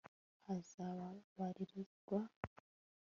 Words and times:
bazababarirwa 0.45 2.19